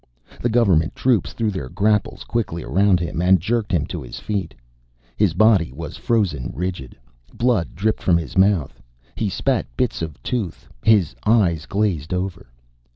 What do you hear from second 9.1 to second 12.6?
He spat bits of tooth, his eyes glazed over.